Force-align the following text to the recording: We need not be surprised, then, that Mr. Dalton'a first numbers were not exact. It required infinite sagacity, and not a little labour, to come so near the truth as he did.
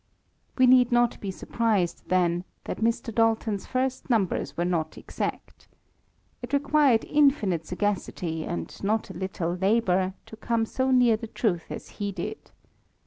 We 0.57 0.65
need 0.65 0.91
not 0.91 1.21
be 1.21 1.29
surprised, 1.29 2.05
then, 2.07 2.43
that 2.63 2.79
Mr. 2.81 3.13
Dalton'a 3.13 3.67
first 3.67 4.09
numbers 4.09 4.57
were 4.57 4.65
not 4.65 4.97
exact. 4.97 5.67
It 6.41 6.53
required 6.53 7.05
infinite 7.05 7.67
sagacity, 7.67 8.43
and 8.43 8.83
not 8.83 9.11
a 9.11 9.13
little 9.13 9.53
labour, 9.53 10.15
to 10.25 10.35
come 10.35 10.65
so 10.65 10.89
near 10.89 11.17
the 11.17 11.27
truth 11.27 11.65
as 11.69 11.87
he 12.01 12.11
did. 12.11 12.49